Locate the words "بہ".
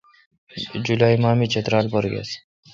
0.71-0.77